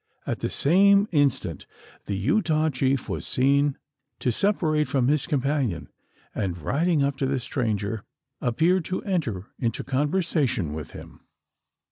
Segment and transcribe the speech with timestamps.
[0.25, 1.67] At the same instant,
[2.07, 3.77] the Utah chief was seen
[4.17, 5.89] to separate from his companion;
[6.33, 8.03] and riding up to the stranger,
[8.41, 11.21] appeared to enter into conversation with him.